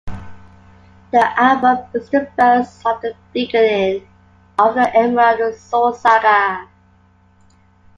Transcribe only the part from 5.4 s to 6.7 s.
Sword Saga.